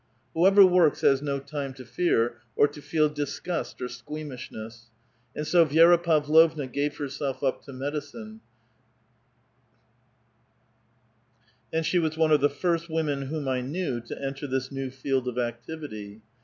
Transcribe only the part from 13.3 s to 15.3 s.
I knew to enter this new field